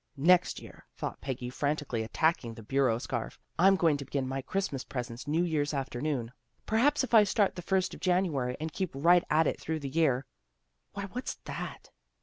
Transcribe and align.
"Next 0.35 0.59
year," 0.59 0.83
thought 0.97 1.21
Peggy, 1.21 1.51
frantically 1.51 2.01
attacking 2.01 2.55
the 2.55 2.63
bureau 2.63 2.97
scarf, 2.97 3.37
"I'm 3.59 3.75
going 3.75 3.97
to 3.97 4.05
begin 4.05 4.27
my 4.27 4.41
Christmas 4.41 4.83
presents 4.83 5.27
New 5.27 5.43
Year's 5.43 5.75
afternoon. 5.75 6.31
Perhaps 6.65 7.03
if 7.03 7.13
I 7.13 7.23
start 7.23 7.53
the 7.55 7.61
first 7.61 7.93
of 7.93 7.99
January 7.99 8.57
and 8.59 8.73
keep 8.73 8.89
right 8.95 9.23
at 9.29 9.45
it 9.45 9.61
through 9.61 9.81
the 9.81 9.89
year 9.89 10.25
Why, 10.93 11.03
what's 11.03 11.35
that? 11.45 11.91